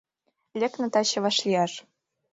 [0.59, 1.71] Лекна таче вашлияш: